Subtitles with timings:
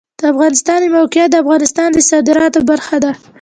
[0.19, 3.11] د افغانستان د موقعیت د افغانستان د صادراتو برخه ده.